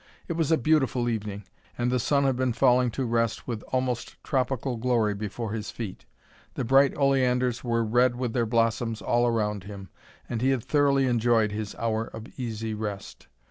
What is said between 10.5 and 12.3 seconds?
thoroughly enjoyed his hour of